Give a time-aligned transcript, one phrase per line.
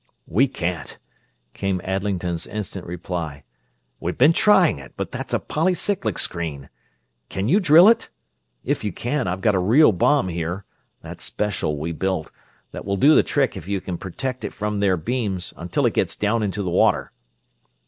[0.25, 0.97] "We can't,"
[1.53, 3.43] came Adlington's instant reply.
[3.99, 6.69] "We've been trying it, but that's a polycyclic screen.
[7.29, 8.09] Can you drill it?
[8.63, 10.65] If you can, I've got a real bomb here
[11.03, 12.31] that special we built
[12.71, 15.93] that will do the trick if you can protect it from their beams until it
[15.93, 17.11] gets down into the water."